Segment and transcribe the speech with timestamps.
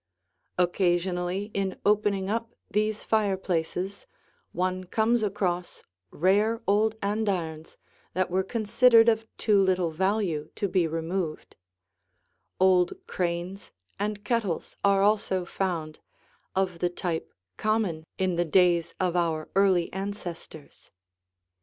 [0.57, 4.07] Occasionally in opening up these fireplaces,
[4.51, 7.77] one comes across rare old andirons
[8.15, 11.55] that were considered of too little value to be removed;
[12.59, 15.99] old cranes and kettles are also found,
[16.55, 20.89] of the type common in the days of our early ancestors.